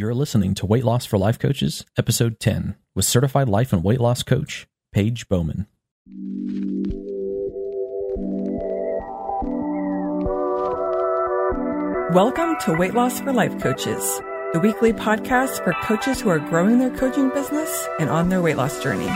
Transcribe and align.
You're 0.00 0.14
listening 0.14 0.54
to 0.54 0.64
Weight 0.64 0.82
Loss 0.82 1.04
for 1.04 1.18
Life 1.18 1.38
Coaches, 1.38 1.84
Episode 1.98 2.40
10, 2.40 2.74
with 2.94 3.04
certified 3.04 3.50
life 3.50 3.70
and 3.70 3.84
weight 3.84 4.00
loss 4.00 4.22
coach, 4.22 4.66
Paige 4.92 5.28
Bowman. 5.28 5.66
Welcome 12.14 12.56
to 12.60 12.74
Weight 12.78 12.94
Loss 12.94 13.20
for 13.20 13.34
Life 13.34 13.60
Coaches, 13.60 14.22
the 14.54 14.60
weekly 14.62 14.94
podcast 14.94 15.62
for 15.62 15.74
coaches 15.82 16.22
who 16.22 16.30
are 16.30 16.38
growing 16.38 16.78
their 16.78 16.96
coaching 16.96 17.28
business 17.28 17.86
and 17.98 18.08
on 18.08 18.30
their 18.30 18.40
weight 18.40 18.56
loss 18.56 18.82
journey. 18.82 19.10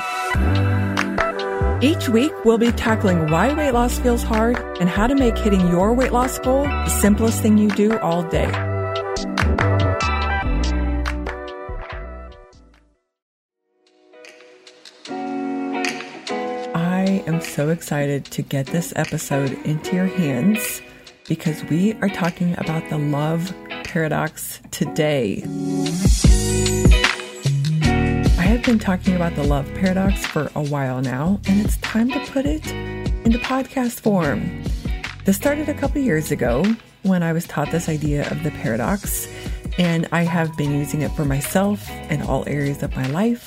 Each 1.81 2.11
week, 2.11 2.33
we'll 2.45 2.59
be 2.59 2.73
tackling 2.73 3.31
why 3.31 3.55
weight 3.55 3.73
loss 3.73 3.99
feels 3.99 4.23
hard 4.23 4.59
and 4.79 4.91
how 4.91 5.07
to 5.07 5.15
make 5.15 5.39
hitting 5.39 5.67
your 5.69 5.95
weight 5.95 6.13
loss 6.13 6.39
goal 6.41 6.65
the 6.65 6.91
simplest 6.91 7.41
thing 7.41 7.57
you 7.57 7.71
do 7.71 7.99
all 8.01 8.23
day. 8.23 8.74
Am 17.27 17.41
so 17.41 17.71
excited 17.71 18.25
to 18.27 18.43
get 18.43 18.67
this 18.67 18.93
episode 18.97 19.53
into 19.65 19.97
your 19.97 20.07
hands 20.07 20.83
because 21.27 21.65
we 21.65 21.95
are 21.95 22.09
talking 22.09 22.55
about 22.59 22.89
the 22.91 22.99
love 22.99 23.55
paradox 23.85 24.61
today. 24.71 25.43
I 28.37 28.43
have 28.43 28.63
been 28.63 28.79
talking 28.79 29.17
about 29.17 29.35
the 29.37 29.43
love 29.43 29.67
paradox 29.75 30.27
for 30.27 30.51
a 30.55 30.63
while 30.63 31.01
now, 31.01 31.41
and 31.47 31.65
it's 31.65 31.79
time 31.79 32.11
to 32.11 32.21
put 32.31 32.45
it 32.45 32.67
into 33.25 33.39
podcast 33.39 34.01
form. 34.01 34.63
This 35.25 35.37
started 35.37 35.69
a 35.71 35.75
couple 35.75 36.03
years 36.03 36.31
ago 36.31 36.65
when 37.03 37.23
I 37.23 37.33
was 37.33 37.47
taught 37.47 37.71
this 37.71 37.89
idea 37.89 38.31
of 38.31 38.43
the 38.43 38.51
paradox, 38.51 39.27
and 39.79 40.07
I 40.13 40.23
have 40.25 40.55
been 40.59 40.73
using 40.73 41.01
it 41.01 41.11
for 41.13 41.25
myself 41.25 41.89
in 42.11 42.21
all 42.23 42.47
areas 42.47 42.83
of 42.83 42.95
my 42.95 43.07
life. 43.09 43.47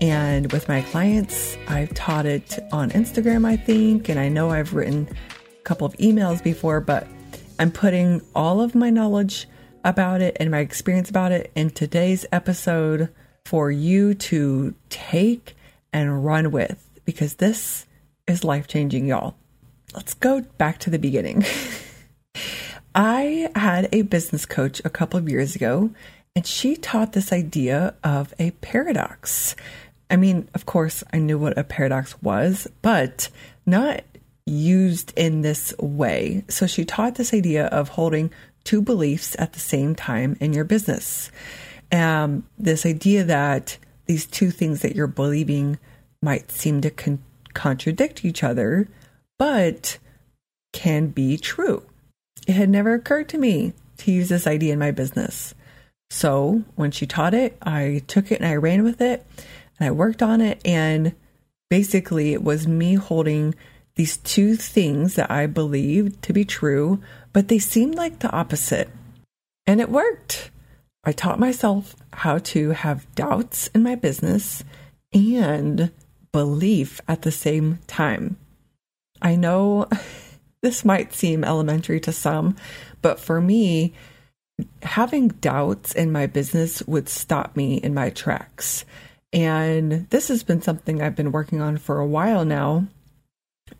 And 0.00 0.50
with 0.50 0.66
my 0.68 0.80
clients, 0.80 1.58
I've 1.68 1.92
taught 1.92 2.24
it 2.24 2.58
on 2.72 2.90
Instagram, 2.90 3.46
I 3.46 3.56
think, 3.56 4.08
and 4.08 4.18
I 4.18 4.28
know 4.28 4.50
I've 4.50 4.72
written 4.72 5.08
a 5.58 5.62
couple 5.62 5.86
of 5.86 5.94
emails 5.98 6.42
before, 6.42 6.80
but 6.80 7.06
I'm 7.58 7.70
putting 7.70 8.22
all 8.34 8.62
of 8.62 8.74
my 8.74 8.88
knowledge 8.88 9.46
about 9.84 10.22
it 10.22 10.36
and 10.40 10.50
my 10.50 10.60
experience 10.60 11.10
about 11.10 11.32
it 11.32 11.52
in 11.54 11.70
today's 11.70 12.24
episode 12.32 13.10
for 13.44 13.70
you 13.70 14.14
to 14.14 14.74
take 14.88 15.54
and 15.92 16.24
run 16.24 16.50
with 16.50 16.88
because 17.04 17.34
this 17.34 17.86
is 18.26 18.44
life 18.44 18.66
changing, 18.66 19.06
y'all. 19.06 19.34
Let's 19.94 20.14
go 20.14 20.42
back 20.56 20.78
to 20.80 20.90
the 20.90 20.98
beginning. 20.98 21.44
I 22.94 23.50
had 23.54 23.88
a 23.92 24.02
business 24.02 24.46
coach 24.46 24.80
a 24.84 24.90
couple 24.90 25.18
of 25.18 25.28
years 25.28 25.54
ago, 25.54 25.90
and 26.34 26.46
she 26.46 26.76
taught 26.76 27.12
this 27.12 27.32
idea 27.32 27.94
of 28.02 28.32
a 28.38 28.52
paradox. 28.52 29.56
I 30.10 30.16
mean, 30.16 30.48
of 30.54 30.66
course, 30.66 31.04
I 31.12 31.18
knew 31.18 31.38
what 31.38 31.56
a 31.56 31.64
paradox 31.64 32.20
was, 32.22 32.66
but 32.82 33.28
not 33.64 34.02
used 34.46 35.12
in 35.16 35.42
this 35.42 35.72
way. 35.78 36.44
So 36.48 36.66
she 36.66 36.84
taught 36.84 37.14
this 37.14 37.32
idea 37.32 37.66
of 37.66 37.90
holding 37.90 38.30
two 38.64 38.82
beliefs 38.82 39.36
at 39.38 39.52
the 39.52 39.60
same 39.60 39.94
time 39.94 40.36
in 40.40 40.52
your 40.52 40.64
business. 40.64 41.30
Um, 41.92 42.44
this 42.58 42.84
idea 42.84 43.24
that 43.24 43.78
these 44.06 44.26
two 44.26 44.50
things 44.50 44.82
that 44.82 44.96
you're 44.96 45.06
believing 45.06 45.78
might 46.22 46.50
seem 46.50 46.80
to 46.80 46.90
con- 46.90 47.22
contradict 47.54 48.24
each 48.24 48.42
other, 48.42 48.88
but 49.38 49.98
can 50.72 51.08
be 51.08 51.36
true. 51.36 51.84
It 52.46 52.54
had 52.54 52.68
never 52.68 52.94
occurred 52.94 53.28
to 53.30 53.38
me 53.38 53.72
to 53.98 54.12
use 54.12 54.28
this 54.28 54.46
idea 54.46 54.72
in 54.72 54.78
my 54.78 54.90
business. 54.90 55.54
So 56.10 56.64
when 56.74 56.90
she 56.90 57.06
taught 57.06 57.34
it, 57.34 57.56
I 57.62 58.02
took 58.08 58.32
it 58.32 58.40
and 58.40 58.46
I 58.46 58.56
ran 58.56 58.82
with 58.82 59.00
it 59.00 59.24
and 59.80 59.88
I 59.88 59.90
worked 59.90 60.22
on 60.22 60.40
it. 60.40 60.60
And 60.64 61.14
basically, 61.70 62.32
it 62.32 62.44
was 62.44 62.68
me 62.68 62.94
holding 62.94 63.54
these 63.96 64.18
two 64.18 64.54
things 64.54 65.14
that 65.14 65.30
I 65.30 65.46
believed 65.46 66.22
to 66.22 66.32
be 66.32 66.44
true, 66.44 67.02
but 67.32 67.48
they 67.48 67.58
seemed 67.58 67.94
like 67.94 68.20
the 68.20 68.30
opposite. 68.30 68.90
And 69.66 69.80
it 69.80 69.90
worked. 69.90 70.50
I 71.02 71.12
taught 71.12 71.40
myself 71.40 71.96
how 72.12 72.38
to 72.38 72.70
have 72.70 73.12
doubts 73.14 73.68
in 73.68 73.82
my 73.82 73.94
business 73.94 74.62
and 75.12 75.90
belief 76.32 77.00
at 77.08 77.22
the 77.22 77.32
same 77.32 77.78
time. 77.86 78.36
I 79.22 79.36
know 79.36 79.88
this 80.62 80.84
might 80.84 81.14
seem 81.14 81.42
elementary 81.42 82.00
to 82.00 82.12
some, 82.12 82.56
but 83.02 83.18
for 83.18 83.40
me, 83.40 83.94
having 84.82 85.28
doubts 85.28 85.94
in 85.94 86.12
my 86.12 86.26
business 86.26 86.82
would 86.86 87.08
stop 87.08 87.56
me 87.56 87.76
in 87.76 87.94
my 87.94 88.10
tracks. 88.10 88.84
And 89.32 90.08
this 90.10 90.28
has 90.28 90.42
been 90.42 90.62
something 90.62 91.00
I've 91.00 91.16
been 91.16 91.32
working 91.32 91.60
on 91.60 91.76
for 91.76 91.98
a 91.98 92.06
while 92.06 92.44
now. 92.44 92.86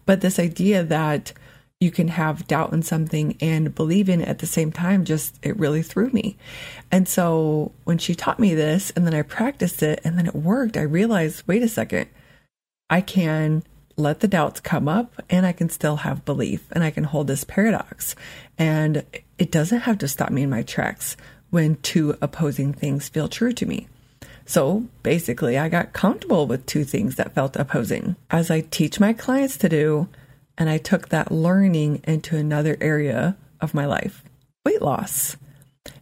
But 0.07 0.21
this 0.21 0.39
idea 0.39 0.85
that 0.85 1.33
you 1.81 1.91
can 1.91 2.09
have 2.09 2.47
doubt 2.47 2.73
in 2.73 2.83
something 2.83 3.37
and 3.41 3.75
believe 3.75 4.09
in 4.09 4.21
it 4.21 4.29
at 4.29 4.41
the 4.41 4.47
same 4.47 4.71
time 4.71 5.05
just 5.05 5.39
it 5.43 5.59
really 5.59 5.83
threw 5.83 6.11
me. 6.11 6.37
And 6.93 7.09
so 7.09 7.73
when 7.85 7.97
she 7.97 8.15
taught 8.15 8.39
me 8.39 8.55
this 8.55 8.91
and 8.91 9.07
then 9.07 9.15
I 9.15 9.23
practiced 9.23 9.83
it 9.83 10.01
and 10.05 10.19
then 10.19 10.27
it 10.27 10.35
worked, 10.35 10.77
I 10.77 10.83
realized, 10.83 11.43
wait 11.47 11.63
a 11.63 11.69
second, 11.69 12.09
I 12.91 13.01
can 13.01 13.63
let 13.97 14.21
the 14.21 14.29
doubts 14.29 14.61
come 14.61 14.89
up 14.89 15.23
and 15.31 15.47
I 15.47 15.53
can 15.53 15.71
still 15.71 15.97
have 15.97 16.25
belief 16.25 16.67
and 16.73 16.85
I 16.85 16.91
can 16.91 17.05
hold 17.05 17.29
this 17.29 17.45
paradox. 17.45 18.15
And 18.59 19.05
it 19.39 19.51
doesn't 19.51 19.81
have 19.81 19.99
to 19.99 20.09
stop 20.09 20.31
me 20.31 20.43
in 20.43 20.51
my 20.51 20.63
tracks 20.63 21.17
when 21.49 21.77
two 21.77 22.17
opposing 22.21 22.75
things 22.75 23.09
feel 23.09 23.29
true 23.29 23.53
to 23.55 23.67
me. 23.67 23.89
So 24.51 24.87
basically, 25.05 25.57
I 25.57 25.69
got 25.69 25.93
comfortable 25.93 26.49
with 26.49 26.67
two 26.67 26.83
things 26.83 27.15
that 27.15 27.37
felt 27.37 27.55
opposing, 27.55 28.17
as 28.31 28.51
I 28.51 28.63
teach 28.63 28.99
my 28.99 29.13
clients 29.13 29.57
to 29.59 29.69
do, 29.69 30.09
and 30.59 30.69
I 30.69 30.77
took 30.77 31.11
that 31.11 31.31
learning 31.31 32.03
into 32.03 32.37
another 32.37 32.77
area 32.81 33.37
of 33.61 33.75
my 33.75 33.87
life 33.87 34.25
weight 34.67 34.83
loss. 34.83 35.37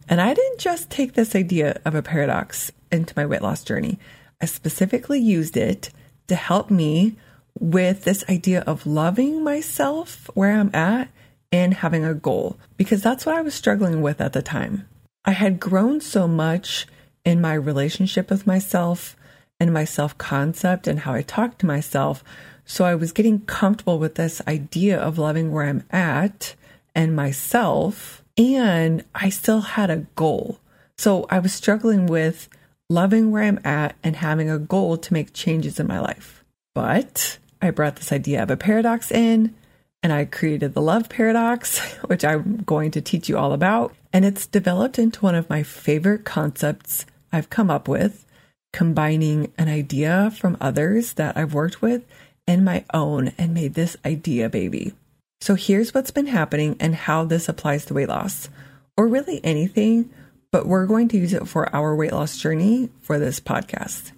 And 0.09 0.19
I 0.19 0.33
didn't 0.33 0.59
just 0.59 0.89
take 0.89 1.13
this 1.13 1.35
idea 1.35 1.79
of 1.85 1.93
a 1.93 2.01
paradox 2.01 2.71
into 2.91 3.13
my 3.15 3.23
weight 3.23 3.43
loss 3.43 3.63
journey, 3.63 3.99
I 4.41 4.47
specifically 4.47 5.19
used 5.19 5.55
it 5.55 5.91
to 6.27 6.33
help 6.33 6.71
me 6.71 7.17
with 7.59 8.03
this 8.03 8.25
idea 8.27 8.61
of 8.61 8.87
loving 8.87 9.43
myself 9.43 10.27
where 10.33 10.53
I'm 10.53 10.73
at 10.73 11.09
and 11.51 11.75
having 11.75 12.03
a 12.03 12.15
goal, 12.15 12.57
because 12.77 13.03
that's 13.03 13.27
what 13.27 13.35
I 13.35 13.43
was 13.43 13.53
struggling 13.53 14.01
with 14.01 14.19
at 14.19 14.33
the 14.33 14.41
time. 14.41 14.89
I 15.23 15.33
had 15.33 15.59
grown 15.59 16.01
so 16.01 16.27
much 16.27 16.87
in 17.25 17.41
my 17.41 17.53
relationship 17.53 18.29
with 18.29 18.47
myself 18.47 19.15
and 19.59 19.73
my 19.73 19.85
self 19.85 20.17
concept 20.17 20.87
and 20.87 20.99
how 20.99 21.13
I 21.13 21.21
talk 21.21 21.57
to 21.59 21.65
myself. 21.65 22.23
So 22.65 22.85
I 22.85 22.95
was 22.95 23.11
getting 23.11 23.39
comfortable 23.41 23.99
with 23.99 24.15
this 24.15 24.41
idea 24.47 24.99
of 24.99 25.17
loving 25.17 25.51
where 25.51 25.65
I'm 25.65 25.83
at 25.91 26.55
and 26.95 27.15
myself. 27.15 28.23
And 28.37 29.03
I 29.13 29.29
still 29.29 29.61
had 29.61 29.89
a 29.89 30.05
goal. 30.15 30.59
So 30.97 31.25
I 31.29 31.39
was 31.39 31.53
struggling 31.53 32.07
with 32.07 32.47
loving 32.89 33.31
where 33.31 33.43
I'm 33.43 33.59
at 33.65 33.95
and 34.03 34.15
having 34.15 34.49
a 34.49 34.59
goal 34.59 34.97
to 34.97 35.13
make 35.13 35.33
changes 35.33 35.79
in 35.79 35.87
my 35.87 35.99
life. 35.99 36.43
But 36.73 37.37
I 37.61 37.71
brought 37.71 37.97
this 37.97 38.11
idea 38.11 38.41
of 38.41 38.49
a 38.49 38.57
paradox 38.57 39.11
in 39.11 39.55
and 40.01 40.13
I 40.13 40.25
created 40.25 40.73
the 40.73 40.81
love 40.81 41.09
paradox, 41.09 41.79
which 42.05 42.23
I'm 42.23 42.57
going 42.65 42.91
to 42.91 43.01
teach 43.01 43.27
you 43.27 43.37
all 43.37 43.53
about. 43.53 43.93
And 44.13 44.25
it's 44.25 44.47
developed 44.47 44.97
into 44.97 45.21
one 45.21 45.35
of 45.35 45.49
my 45.49 45.63
favorite 45.63 46.23
concepts 46.23 47.05
I've 47.31 47.49
come 47.49 47.69
up 47.69 47.87
with, 47.87 48.25
combining 48.73 49.51
an 49.57 49.67
idea 49.67 50.31
from 50.31 50.57
others 50.59 51.13
that 51.13 51.37
I've 51.37 51.53
worked 51.53 51.81
with 51.81 52.03
and 52.47 52.65
my 52.65 52.83
own 52.93 53.31
and 53.37 53.53
made 53.53 53.73
this 53.73 53.95
idea 54.05 54.49
baby. 54.49 54.93
So 55.41 55.55
here's 55.55 55.93
what's 55.93 56.11
been 56.11 56.27
happening 56.27 56.75
and 56.79 56.95
how 56.95 57.23
this 57.23 57.47
applies 57.47 57.85
to 57.85 57.93
weight 57.93 58.09
loss, 58.09 58.49
or 58.97 59.07
really 59.07 59.39
anything, 59.43 60.09
but 60.51 60.65
we're 60.65 60.85
going 60.85 61.07
to 61.09 61.17
use 61.17 61.33
it 61.33 61.47
for 61.47 61.73
our 61.73 61.95
weight 61.95 62.11
loss 62.11 62.37
journey 62.37 62.89
for 63.01 63.19
this 63.19 63.39
podcast. 63.39 64.11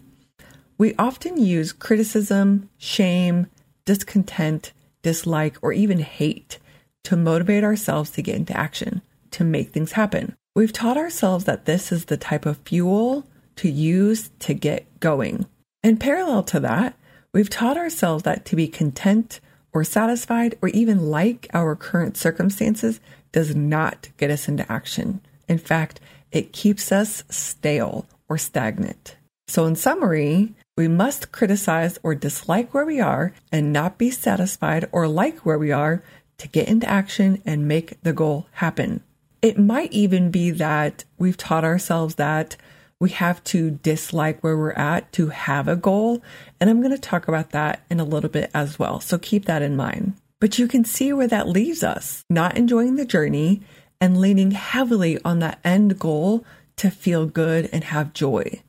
We 0.77 0.95
often 0.95 1.37
use 1.37 1.73
criticism, 1.73 2.69
shame, 2.77 3.47
discontent, 3.85 4.71
dislike, 5.03 5.57
or 5.61 5.73
even 5.73 5.99
hate 5.99 6.57
to 7.03 7.15
motivate 7.15 7.63
ourselves 7.63 8.09
to 8.11 8.21
get 8.21 8.35
into 8.35 8.57
action, 8.57 9.01
to 9.31 9.43
make 9.43 9.71
things 9.71 9.91
happen. 9.91 10.35
We've 10.53 10.73
taught 10.73 10.97
ourselves 10.97 11.45
that 11.45 11.63
this 11.63 11.93
is 11.93 12.05
the 12.05 12.17
type 12.17 12.45
of 12.45 12.57
fuel 12.65 13.25
to 13.55 13.69
use 13.69 14.31
to 14.39 14.53
get 14.53 14.85
going. 14.99 15.45
And 15.81 15.97
parallel 15.97 16.43
to 16.43 16.59
that, 16.59 16.95
we've 17.33 17.49
taught 17.49 17.77
ourselves 17.77 18.23
that 18.23 18.43
to 18.45 18.57
be 18.57 18.67
content 18.67 19.39
or 19.71 19.85
satisfied 19.85 20.57
or 20.61 20.67
even 20.69 21.09
like 21.09 21.47
our 21.53 21.73
current 21.77 22.17
circumstances 22.17 22.99
does 23.31 23.55
not 23.55 24.09
get 24.17 24.29
us 24.29 24.49
into 24.49 24.69
action. 24.69 25.21
In 25.47 25.57
fact, 25.57 26.01
it 26.33 26.51
keeps 26.51 26.91
us 26.91 27.23
stale 27.29 28.05
or 28.27 28.37
stagnant. 28.37 29.15
So, 29.47 29.65
in 29.65 29.77
summary, 29.77 30.53
we 30.75 30.89
must 30.89 31.31
criticize 31.31 31.97
or 32.03 32.13
dislike 32.13 32.73
where 32.73 32.85
we 32.85 32.99
are 32.99 33.33
and 33.53 33.71
not 33.71 33.97
be 33.97 34.11
satisfied 34.11 34.89
or 34.91 35.07
like 35.07 35.45
where 35.45 35.59
we 35.59 35.71
are 35.71 36.03
to 36.39 36.47
get 36.49 36.67
into 36.67 36.89
action 36.89 37.41
and 37.45 37.69
make 37.69 38.01
the 38.03 38.13
goal 38.13 38.47
happen. 38.51 39.01
It 39.41 39.57
might 39.57 39.91
even 39.91 40.31
be 40.31 40.51
that 40.51 41.03
we've 41.17 41.37
taught 41.37 41.63
ourselves 41.63 42.15
that 42.15 42.55
we 42.99 43.09
have 43.09 43.43
to 43.45 43.71
dislike 43.71 44.43
where 44.43 44.55
we're 44.55 44.73
at 44.73 45.11
to 45.13 45.29
have 45.29 45.67
a 45.67 45.75
goal. 45.75 46.21
And 46.59 46.69
I'm 46.69 46.81
going 46.81 46.95
to 46.95 47.01
talk 47.01 47.27
about 47.27 47.49
that 47.49 47.83
in 47.89 47.99
a 47.99 48.05
little 48.05 48.29
bit 48.29 48.51
as 48.53 48.77
well. 48.77 48.99
So 48.99 49.17
keep 49.17 49.45
that 49.45 49.63
in 49.63 49.75
mind. 49.75 50.13
But 50.39 50.59
you 50.59 50.67
can 50.67 50.85
see 50.85 51.11
where 51.11 51.27
that 51.27 51.47
leaves 51.47 51.83
us 51.83 52.23
not 52.29 52.57
enjoying 52.57 52.95
the 52.95 53.05
journey 53.05 53.61
and 53.99 54.19
leaning 54.19 54.51
heavily 54.51 55.19
on 55.25 55.39
that 55.39 55.59
end 55.63 55.97
goal 55.97 56.45
to 56.77 56.89
feel 56.89 57.25
good 57.25 57.69
and 57.71 57.83
have 57.85 58.13
joy, 58.13 58.61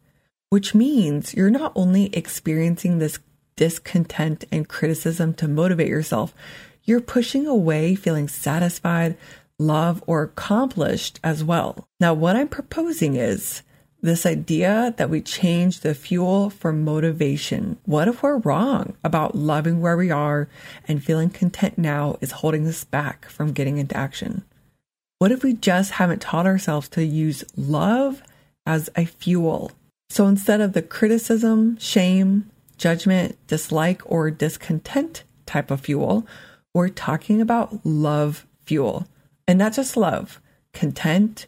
which 0.51 0.75
means 0.75 1.35
you're 1.35 1.51
not 1.51 1.73
only 1.75 2.15
experiencing 2.15 2.99
this 2.99 3.19
discontent 3.57 4.45
and 4.51 4.69
criticism 4.69 5.35
to 5.35 5.49
motivate 5.49 5.89
yourself, 5.89 6.35
you're 6.85 7.01
pushing 7.01 7.47
away 7.47 7.95
feeling 7.95 8.29
satisfied, 8.29 9.17
love, 9.67 10.03
or 10.07 10.23
accomplished 10.23 11.19
as 11.23 11.43
well. 11.43 11.87
Now, 12.01 12.15
what 12.15 12.37
I'm 12.37 12.49
proposing 12.49 13.17
is 13.17 13.63
this 14.03 14.27
idea 14.27 14.95
that 14.97 15.11
we 15.11 15.21
change 15.21 15.81
the 15.81 15.95
fuel 15.95 16.51
for 16.51 16.73
motivation. 16.73 17.79
What 17.85 18.09
if 18.09 18.23
we're 18.23 18.39
wrong 18.39 18.95
about 19.05 19.37
loving 19.37 19.81
where 19.81 19.97
we 19.97 20.11
are 20.11 20.49
and 20.89 21.03
feeling 21.03 21.31
content 21.31 21.79
now 21.79 22.17
is 22.21 22.33
holding 22.33 22.67
us 22.67 22.83
back 22.85 23.29
from 23.29 23.53
getting 23.53 23.79
into 23.79 23.97
action? 23.97 24.45
What 25.19 25.31
if 25.31 25.45
we 25.45 25.53
just 25.53 25.93
haven't 25.93 26.21
taught 26.21 26.47
ourselves 26.47 26.89
to 26.91 27.05
use 27.05 27.45
love 27.57 28.23
as 28.67 28.91
a 28.97 29.05
fuel? 29.05 29.71
So 30.11 30.27
instead 30.27 30.61
of 30.61 30.73
the 30.73 30.83
criticism, 30.83 31.79
shame, 31.79 32.51
judgment, 32.77 33.39
dislike, 33.47 34.03
or 34.05 34.33
discontent 34.33 35.23
type 35.47 35.71
of 35.71 35.81
fuel, 35.81 36.27
we're 36.75 36.89
talking 36.89 37.41
about 37.41 37.87
love 37.87 38.47
fuel. 38.65 39.07
And 39.53 39.59
not 39.59 39.75
just 39.75 39.99
love, 39.99 40.41
content, 40.73 41.47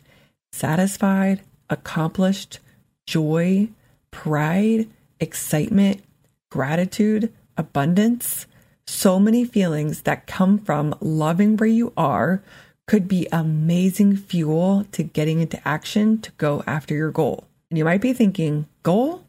satisfied, 0.53 1.41
accomplished, 1.71 2.59
joy, 3.07 3.71
pride, 4.11 4.91
excitement, 5.21 6.05
gratitude, 6.51 7.33
abundance. 7.57 8.47
So 8.87 9.19
many 9.19 9.47
feelings 9.47 10.03
that 10.03 10.27
come 10.27 10.59
from 10.59 10.95
loving 11.01 11.57
where 11.57 11.67
you 11.67 11.95
are 11.97 12.43
could 12.87 13.09
be 13.09 13.27
amazing 13.33 14.19
fuel 14.19 14.87
to 14.93 15.03
getting 15.03 15.41
into 15.41 15.67
action 15.67 16.21
to 16.21 16.33
go 16.33 16.63
after 16.67 16.95
your 16.95 17.11
goal. 17.11 17.45
And 17.71 17.79
you 17.79 17.87
might 17.87 18.03
be 18.03 18.13
thinking, 18.13 18.67
goal? 18.83 19.25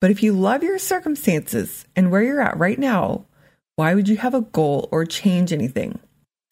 But 0.00 0.10
if 0.10 0.22
you 0.22 0.32
love 0.32 0.62
your 0.62 0.78
circumstances 0.78 1.84
and 1.94 2.10
where 2.10 2.22
you're 2.22 2.40
at 2.40 2.56
right 2.56 2.78
now, 2.78 3.26
why 3.76 3.94
would 3.94 4.08
you 4.08 4.16
have 4.16 4.32
a 4.32 4.40
goal 4.40 4.88
or 4.90 5.04
change 5.04 5.52
anything? 5.52 5.98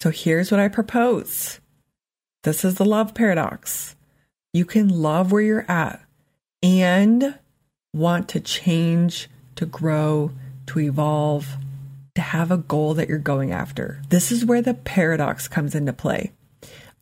So 0.03 0.11
here's 0.11 0.51
what 0.51 0.61
I 0.61 0.69
propose. 0.69 1.61
This 2.43 2.65
is 2.65 2.75
the 2.75 2.85
love 2.85 3.15
paradox. 3.15 3.95
You 4.53 4.65
can 4.65 4.89
love 4.89 5.31
where 5.31 5.43
you're 5.43 5.71
at 5.71 6.03
and 6.63 7.39
want 7.95 8.29
to 8.31 8.41
change, 8.41 9.29
to 9.57 9.65
grow, 9.65 10.33
to 10.67 10.81
evolve, 10.81 11.57
to 12.15 12.21
have 12.21 12.51
a 12.51 12.57
goal 12.57 12.95
that 12.95 13.09
you're 13.09 13.19
going 13.19 13.53
after. 13.53 14.03
This 14.09 14.33
is 14.33 14.45
where 14.45 14.61
the 14.61 14.75
paradox 14.75 15.47
comes 15.47 15.75
into 15.75 15.93
play. 15.93 16.33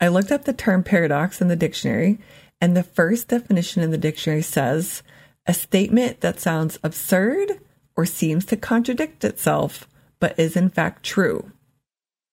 I 0.01 0.09
looked 0.09 0.31
up 0.31 0.45
the 0.45 0.53
term 0.53 0.83
paradox 0.83 1.41
in 1.41 1.49
the 1.49 1.57
dictionary, 1.57 2.19
and 2.61 2.77
the 2.77 2.83
first 2.83 3.29
definition 3.29 3.83
in 3.83 3.91
the 3.91 3.99
dictionary 3.99 4.43
says 4.43 5.03
a 5.47 5.55
statement 5.55 6.21
that 6.21 6.39
sounds 6.39 6.79
absurd 6.83 7.61
or 7.97 8.05
seems 8.07 8.45
to 8.47 8.57
contradict 8.57 9.25
itself, 9.25 9.89
but 10.21 10.39
is 10.39 10.57
in 10.57 10.69
fact 10.69 11.03
true. 11.03 11.51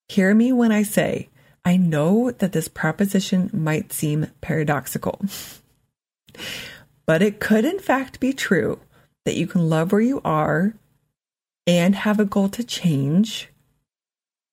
Hear 0.09 0.33
me 0.33 0.51
when 0.51 0.71
I 0.71 0.83
say, 0.83 1.29
I 1.67 1.75
know 1.75 2.31
that 2.31 2.53
this 2.53 2.69
proposition 2.69 3.49
might 3.51 3.91
seem 3.91 4.27
paradoxical, 4.39 5.19
but 7.05 7.21
it 7.21 7.41
could 7.41 7.65
in 7.65 7.79
fact 7.79 8.21
be 8.21 8.31
true 8.31 8.79
that 9.25 9.35
you 9.35 9.47
can 9.47 9.67
love 9.67 9.91
where 9.91 9.99
you 9.99 10.21
are 10.23 10.75
and 11.67 11.93
have 11.93 12.21
a 12.21 12.25
goal 12.25 12.47
to 12.47 12.63
change. 12.63 13.49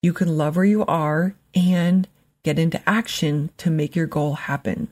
You 0.03 0.13
can 0.13 0.37
love 0.37 0.57
where 0.57 0.65
you 0.65 0.85
are 0.87 1.37
and 1.55 2.09
get 2.43 2.59
into 2.59 2.83
action 2.85 3.51
to 3.59 3.71
make 3.71 3.95
your 3.95 4.09
goal 4.09 4.35
happen. 4.35 4.89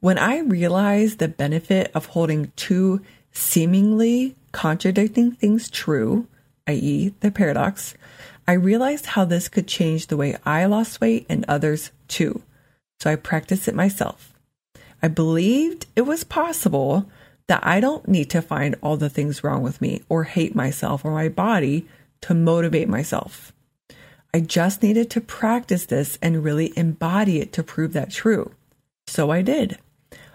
When 0.00 0.18
I 0.18 0.40
realized 0.40 1.20
the 1.20 1.28
benefit 1.28 1.92
of 1.94 2.06
holding 2.06 2.50
two 2.56 3.00
seemingly 3.30 4.34
contradicting 4.50 5.30
things 5.30 5.70
true, 5.70 6.26
i.e., 6.66 7.14
the 7.20 7.30
paradox, 7.30 7.94
I 8.50 8.54
realized 8.54 9.06
how 9.06 9.26
this 9.26 9.48
could 9.48 9.68
change 9.68 10.08
the 10.08 10.16
way 10.16 10.36
I 10.44 10.64
lost 10.64 11.00
weight 11.00 11.24
and 11.28 11.44
others 11.46 11.92
too. 12.08 12.42
So 12.98 13.08
I 13.08 13.14
practiced 13.14 13.68
it 13.68 13.76
myself. 13.76 14.34
I 15.00 15.06
believed 15.06 15.86
it 15.94 16.00
was 16.00 16.24
possible 16.24 17.08
that 17.46 17.64
I 17.64 17.78
don't 17.78 18.08
need 18.08 18.28
to 18.30 18.42
find 18.42 18.74
all 18.82 18.96
the 18.96 19.08
things 19.08 19.44
wrong 19.44 19.62
with 19.62 19.80
me 19.80 20.02
or 20.08 20.24
hate 20.24 20.56
myself 20.56 21.04
or 21.04 21.12
my 21.12 21.28
body 21.28 21.86
to 22.22 22.34
motivate 22.34 22.88
myself. 22.88 23.52
I 24.34 24.40
just 24.40 24.82
needed 24.82 25.10
to 25.10 25.20
practice 25.20 25.86
this 25.86 26.18
and 26.20 26.42
really 26.42 26.72
embody 26.76 27.38
it 27.38 27.52
to 27.52 27.62
prove 27.62 27.92
that 27.92 28.10
true. 28.10 28.50
So 29.06 29.30
I 29.30 29.42
did. 29.42 29.78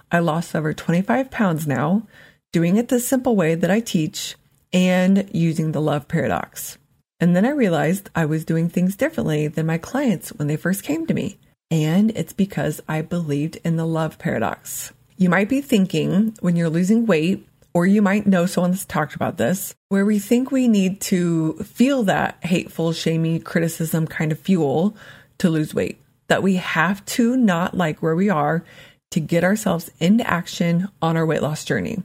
I 0.10 0.20
lost 0.20 0.56
over 0.56 0.74
25 0.74 1.30
pounds 1.32 1.68
now, 1.68 2.08
doing 2.54 2.78
it 2.78 2.88
the 2.88 3.02
simple 3.02 3.36
way 3.36 3.56
that 3.56 3.70
I 3.70 3.82
teach 3.82 4.38
and 4.72 5.30
using 5.34 5.74
the 5.74 5.82
love 5.82 6.08
paradox. 6.08 6.78
And 7.26 7.36
then 7.36 7.44
I 7.44 7.50
realized 7.50 8.12
I 8.14 8.26
was 8.26 8.46
doing 8.46 8.70
things 8.70 8.96
differently 8.96 9.48
than 9.48 9.66
my 9.66 9.80
clients 9.80 10.30
when 10.30 10.48
they 10.48 10.58
first 10.58 10.84
came 10.84 11.08
to 11.08 11.14
me. 11.16 11.40
And 11.72 12.12
it's 12.12 12.34
because 12.34 12.82
I 12.88 13.02
believed 13.02 13.58
in 13.64 13.78
the 13.78 13.88
love 13.88 14.20
paradox. 14.20 14.94
You 15.18 15.32
might 15.32 15.50
be 15.50 15.60
thinking 15.60 16.36
when 16.42 16.56
you're 16.56 16.70
losing 16.70 17.08
weight 17.08 17.48
or 17.74 17.88
you 17.88 18.04
might 18.04 18.28
know 18.28 18.46
someone 18.46 18.70
that's 18.70 18.86
talked 18.86 19.16
about 19.16 19.38
this, 19.38 19.74
where 19.90 20.06
we 20.06 20.20
think 20.20 20.52
we 20.52 20.68
need 20.68 21.02
to 21.02 21.54
feel 21.64 22.04
that 22.04 22.38
hateful, 22.44 22.94
shamey 22.94 23.40
criticism 23.40 24.06
kind 24.06 24.32
of 24.32 24.38
fuel 24.38 24.96
to 25.40 25.50
lose 25.50 25.74
weight. 25.74 26.00
That 26.28 26.44
we 26.44 26.58
have 26.58 27.04
to 27.06 27.36
not 27.36 27.76
like 27.76 28.04
where 28.04 28.16
we 28.16 28.30
are 28.30 28.64
to 29.10 29.20
get 29.20 29.44
ourselves 29.44 29.90
into 30.00 30.30
action 30.30 30.90
on 31.02 31.18
our 31.18 31.26
weight 31.26 31.42
loss 31.42 31.66
journey. 31.66 32.04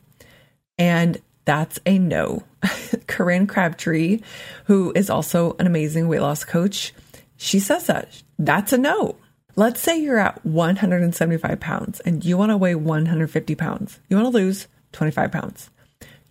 And 0.79 1.21
that's 1.51 1.81
a 1.85 1.99
no. 1.99 2.45
Corinne 3.09 3.49
Crabtree, 3.49 4.21
who 4.67 4.93
is 4.95 5.11
also 5.11 5.57
an 5.59 5.67
amazing 5.67 6.07
weight 6.07 6.21
loss 6.21 6.45
coach, 6.45 6.95
she 7.37 7.59
says 7.59 7.89
that 7.89 8.23
that's 8.39 8.73
a 8.73 8.79
no. 8.79 9.17
Let's 9.57 9.81
say 9.81 10.01
you're 10.01 10.21
at 10.21 10.47
175 10.47 11.59
pounds 11.59 11.99
and 11.99 12.25
you 12.25 12.39
want 12.39 12.51
to 12.51 12.57
weigh 12.57 12.77
150 12.77 13.57
pounds. 13.57 13.99
You 14.09 14.17
want 14.17 14.33
to 14.33 14.39
lose 14.39 14.69
25 14.93 15.33
pounds. 15.33 15.71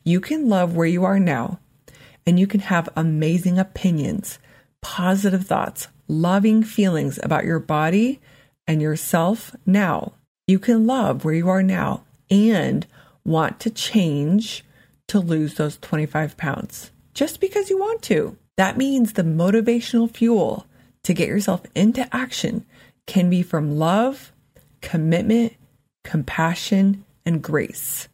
You 0.06 0.22
can 0.22 0.48
love 0.48 0.78
where 0.78 0.88
you 0.88 1.04
are 1.04 1.20
now 1.20 1.60
and 2.26 2.40
you 2.40 2.48
can 2.48 2.62
have 2.62 2.88
amazing 2.96 3.60
opinions, 3.60 4.40
positive 4.82 5.46
thoughts, 5.46 5.90
loving 6.08 6.64
feelings 6.64 7.20
about 7.22 7.44
your 7.44 7.60
body 7.60 8.22
and 8.66 8.82
yourself 8.82 9.54
now. 9.66 10.14
You 10.48 10.60
can 10.60 10.88
love 10.88 11.26
where 11.26 11.34
you 11.34 11.50
are 11.50 11.62
now 11.62 12.06
and 12.32 12.88
want 13.26 13.60
to 13.60 13.70
change 13.70 14.64
to 15.10 15.20
lose 15.20 15.56
those 15.56 15.78
25 15.78 16.38
pounds 16.38 16.92
just 17.14 17.40
because 17.40 17.70
you 17.70 17.78
want 17.78 18.02
to. 18.04 18.38
That 18.58 18.78
means 18.78 19.14
the 19.14 19.24
motivational 19.24 20.10
fuel 20.10 20.66
to 21.04 21.14
get 21.14 21.28
yourself 21.28 21.62
into 21.76 22.08
action 22.16 22.66
can 23.08 23.30
be 23.30 23.42
from 23.42 23.78
love, 23.78 24.32
commitment, 24.82 25.54
compassion, 26.04 27.06
and 27.26 27.42
grace 27.42 28.08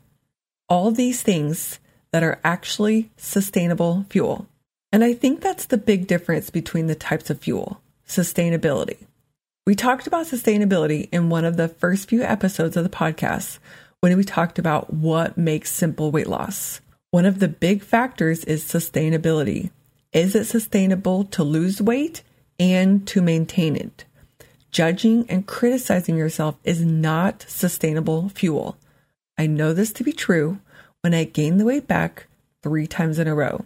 all 0.68 0.92
these 0.92 1.22
things 1.22 1.80
that 2.12 2.24
are 2.24 2.40
actually 2.44 3.12
sustainable 3.18 4.06
fuel. 4.10 4.48
And 4.92 5.04
I 5.04 5.14
think 5.14 5.42
that's 5.42 5.66
the 5.66 5.78
big 5.78 6.08
difference 6.08 6.50
between 6.50 6.88
the 6.88 6.96
types 6.96 7.30
of 7.30 7.40
fuel 7.40 7.82
sustainability. 8.08 8.98
We 9.66 9.76
talked 9.76 10.06
about 10.06 10.28
sustainability 10.28 11.10
in 11.12 11.30
one 11.30 11.44
of 11.44 11.58
the 11.58 11.68
first 11.68 12.08
few 12.08 12.22
episodes 12.22 12.78
of 12.78 12.84
the 12.84 12.90
podcast 12.90 13.58
when 14.00 14.16
we 14.16 14.24
talked 14.24 14.60
about 14.60 14.94
what 14.94 15.38
makes 15.38 15.72
simple 15.72 16.12
weight 16.12 16.28
loss. 16.28 16.82
One 17.16 17.26
of 17.26 17.40
the 17.40 17.48
big 17.48 17.82
factors 17.82 18.44
is 18.44 18.62
sustainability. 18.62 19.70
Is 20.12 20.36
it 20.36 20.48
sustainable 20.48 21.24
to 21.24 21.46
lose 21.46 21.82
weight 21.82 22.24
and 22.60 23.08
to 23.08 23.22
maintain 23.22 23.78
it? 23.78 24.04
Judging 24.70 25.26
and 25.30 25.48
criticizing 25.48 26.18
yourself 26.18 26.58
is 26.66 26.84
not 26.84 27.46
sustainable 27.48 28.28
fuel. 28.28 28.78
I 29.38 29.48
know 29.48 29.72
this 29.72 29.94
to 29.94 30.04
be 30.04 30.12
true 30.12 30.60
when 31.04 31.14
I 31.14 31.24
gained 31.24 31.58
the 31.58 31.64
weight 31.64 31.88
back 31.88 32.28
three 32.62 32.86
times 32.86 33.18
in 33.18 33.30
a 33.30 33.34
row. 33.34 33.64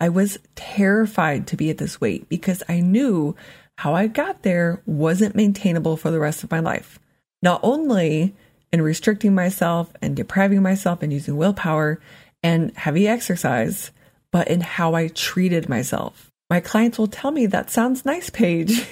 I 0.00 0.08
was 0.08 0.40
terrified 0.56 1.46
to 1.46 1.56
be 1.56 1.70
at 1.70 1.78
this 1.78 2.00
weight 2.00 2.28
because 2.28 2.64
I 2.68 2.80
knew 2.80 3.36
how 3.78 3.94
I 3.94 4.08
got 4.08 4.42
there 4.42 4.82
wasn't 4.86 5.36
maintainable 5.36 5.96
for 5.96 6.10
the 6.10 6.18
rest 6.18 6.42
of 6.42 6.50
my 6.50 6.58
life. 6.58 6.98
Not 7.42 7.60
only 7.62 8.34
in 8.72 8.82
restricting 8.82 9.36
myself 9.36 9.92
and 10.02 10.16
depriving 10.16 10.62
myself 10.62 11.00
and 11.00 11.12
using 11.12 11.36
willpower 11.36 12.00
and 12.42 12.76
heavy 12.76 13.06
exercise, 13.06 13.90
but 14.30 14.48
in 14.48 14.60
how 14.60 14.94
I 14.94 15.08
treated 15.08 15.68
myself. 15.68 16.30
My 16.50 16.60
clients 16.60 16.98
will 16.98 17.08
tell 17.08 17.30
me 17.30 17.46
that 17.46 17.70
sounds 17.70 18.04
nice, 18.04 18.30
Paige, 18.30 18.86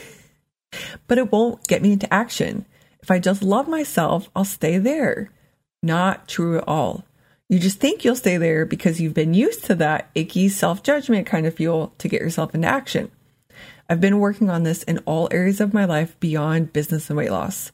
but 1.07 1.19
it 1.19 1.30
won't 1.33 1.66
get 1.66 1.83
me 1.83 1.92
into 1.92 2.12
action. 2.12 2.64
If 3.02 3.11
I 3.11 3.19
just 3.19 3.42
love 3.42 3.69
myself, 3.69 4.30
I'll 4.35 4.45
stay 4.45 4.78
there. 4.78 5.30
Not 5.83 6.28
true 6.28 6.59
at 6.59 6.69
all. 6.69 7.04
You 7.49 7.59
just 7.59 7.80
think 7.80 8.04
you'll 8.04 8.14
stay 8.14 8.37
there 8.37 8.64
because 8.64 9.00
you've 9.00 9.14
been 9.14 9.35
used 9.35 9.64
to 9.64 9.75
that 9.76 10.09
icky 10.14 10.49
self 10.49 10.83
judgment 10.83 11.26
kind 11.26 11.47
of 11.47 11.54
fuel 11.54 11.92
to 11.99 12.09
get 12.09 12.21
yourself 12.21 12.54
into 12.54 12.69
action. 12.69 13.11
I've 13.88 14.00
been 14.00 14.21
working 14.21 14.49
on 14.49 14.62
this 14.62 14.85
in 14.85 14.99
all 14.99 15.28
areas 15.33 15.61
of 15.61 15.75
my 15.75 15.85
life 15.85 16.19
beyond 16.21 16.73
business 16.73 17.11
and 17.11 17.16
weight 17.16 17.33
loss. 17.33 17.73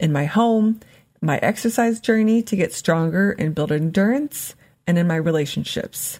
In 0.00 0.12
my 0.12 0.24
home, 0.24 0.80
my 1.20 1.36
exercise 1.38 2.00
journey 2.00 2.42
to 2.42 2.56
get 2.56 2.72
stronger 2.72 3.32
and 3.32 3.54
build 3.54 3.70
endurance, 3.70 4.54
and 4.88 4.98
in 4.98 5.06
my 5.06 5.16
relationships. 5.16 6.18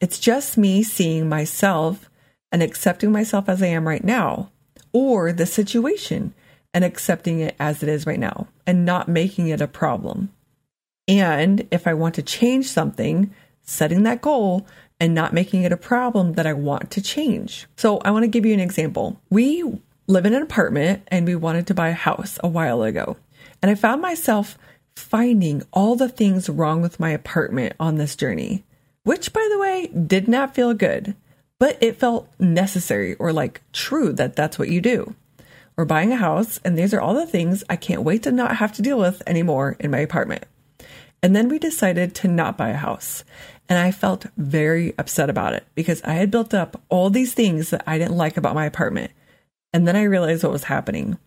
It's 0.00 0.18
just 0.18 0.56
me 0.56 0.82
seeing 0.82 1.28
myself 1.28 2.08
and 2.52 2.62
accepting 2.62 3.12
myself 3.12 3.48
as 3.48 3.62
I 3.62 3.66
am 3.66 3.86
right 3.86 4.04
now, 4.04 4.50
or 4.92 5.32
the 5.32 5.44
situation 5.44 6.32
and 6.72 6.84
accepting 6.84 7.40
it 7.40 7.56
as 7.58 7.82
it 7.82 7.88
is 7.88 8.06
right 8.06 8.18
now, 8.18 8.46
and 8.66 8.84
not 8.84 9.08
making 9.08 9.48
it 9.48 9.60
a 9.60 9.66
problem. 9.66 10.30
And 11.08 11.66
if 11.70 11.86
I 11.86 11.94
want 11.94 12.14
to 12.14 12.22
change 12.22 12.68
something, 12.68 13.34
setting 13.62 14.04
that 14.04 14.22
goal 14.22 14.66
and 15.00 15.14
not 15.14 15.32
making 15.32 15.62
it 15.62 15.72
a 15.72 15.76
problem 15.76 16.34
that 16.34 16.46
I 16.46 16.52
want 16.52 16.90
to 16.92 17.02
change. 17.02 17.66
So 17.76 17.98
I 17.98 18.10
want 18.12 18.22
to 18.22 18.28
give 18.28 18.46
you 18.46 18.54
an 18.54 18.60
example. 18.60 19.20
We 19.30 19.64
live 20.06 20.26
in 20.26 20.34
an 20.34 20.42
apartment 20.42 21.02
and 21.08 21.26
we 21.26 21.34
wanted 21.34 21.66
to 21.66 21.74
buy 21.74 21.88
a 21.88 21.94
house 21.94 22.38
a 22.42 22.48
while 22.48 22.82
ago. 22.82 23.16
And 23.60 23.70
I 23.70 23.74
found 23.74 24.00
myself 24.00 24.56
finding 24.96 25.62
all 25.72 25.94
the 25.94 26.08
things 26.08 26.48
wrong 26.48 26.82
with 26.82 26.98
my 26.98 27.10
apartment 27.10 27.74
on 27.78 27.96
this 27.96 28.16
journey, 28.16 28.64
which 29.04 29.32
by 29.32 29.46
the 29.50 29.58
way 29.58 29.86
did 29.88 30.26
not 30.26 30.54
feel 30.54 30.74
good, 30.74 31.14
but 31.60 31.78
it 31.80 32.00
felt 32.00 32.28
necessary 32.38 33.14
or 33.14 33.32
like 33.32 33.60
true 33.72 34.12
that 34.12 34.34
that's 34.34 34.58
what 34.58 34.68
you 34.68 34.80
do. 34.80 35.14
We're 35.76 35.84
buying 35.84 36.10
a 36.10 36.16
house, 36.16 36.58
and 36.64 36.78
these 36.78 36.94
are 36.94 37.00
all 37.00 37.12
the 37.12 37.26
things 37.26 37.62
I 37.68 37.76
can't 37.76 38.02
wait 38.02 38.22
to 38.22 38.32
not 38.32 38.56
have 38.56 38.72
to 38.74 38.82
deal 38.82 38.98
with 38.98 39.22
anymore 39.26 39.76
in 39.78 39.90
my 39.90 39.98
apartment. 39.98 40.44
And 41.22 41.36
then 41.36 41.48
we 41.48 41.58
decided 41.58 42.14
to 42.16 42.28
not 42.28 42.56
buy 42.56 42.70
a 42.70 42.76
house. 42.76 43.24
And 43.68 43.78
I 43.78 43.90
felt 43.90 44.26
very 44.36 44.94
upset 44.96 45.28
about 45.28 45.52
it 45.52 45.66
because 45.74 46.02
I 46.02 46.12
had 46.12 46.30
built 46.30 46.54
up 46.54 46.80
all 46.88 47.10
these 47.10 47.34
things 47.34 47.70
that 47.70 47.82
I 47.86 47.98
didn't 47.98 48.16
like 48.16 48.36
about 48.36 48.54
my 48.54 48.64
apartment. 48.64 49.10
And 49.72 49.86
then 49.86 49.96
I 49.96 50.04
realized 50.04 50.44
what 50.44 50.52
was 50.52 50.64
happening. 50.64 51.18